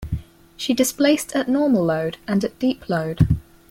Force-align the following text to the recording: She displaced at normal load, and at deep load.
She 0.57 0.73
displaced 0.73 1.35
at 1.35 1.47
normal 1.47 1.83
load, 1.85 2.17
and 2.27 2.43
at 2.43 2.57
deep 2.57 2.89
load. 2.89 3.19